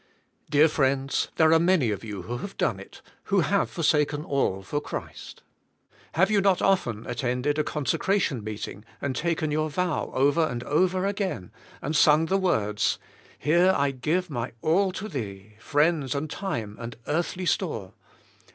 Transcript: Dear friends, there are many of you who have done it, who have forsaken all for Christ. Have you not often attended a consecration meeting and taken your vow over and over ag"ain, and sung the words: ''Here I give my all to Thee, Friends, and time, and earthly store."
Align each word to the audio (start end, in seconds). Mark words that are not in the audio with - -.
Dear 0.49 0.67
friends, 0.67 1.27
there 1.35 1.53
are 1.53 1.59
many 1.59 1.91
of 1.91 2.03
you 2.03 2.23
who 2.23 2.37
have 2.37 2.57
done 2.57 2.79
it, 2.79 3.03
who 3.25 3.41
have 3.41 3.69
forsaken 3.69 4.25
all 4.25 4.63
for 4.63 4.81
Christ. 4.81 5.43
Have 6.13 6.31
you 6.31 6.41
not 6.41 6.59
often 6.59 7.05
attended 7.05 7.59
a 7.59 7.63
consecration 7.63 8.43
meeting 8.43 8.83
and 8.99 9.15
taken 9.15 9.51
your 9.51 9.69
vow 9.69 10.09
over 10.15 10.41
and 10.43 10.63
over 10.63 11.05
ag"ain, 11.05 11.51
and 11.83 11.95
sung 11.95 12.25
the 12.25 12.39
words: 12.39 12.97
''Here 13.37 13.71
I 13.77 13.91
give 13.91 14.27
my 14.31 14.53
all 14.63 14.91
to 14.93 15.07
Thee, 15.07 15.53
Friends, 15.59 16.15
and 16.15 16.31
time, 16.31 16.77
and 16.79 16.95
earthly 17.05 17.45
store." 17.45 17.93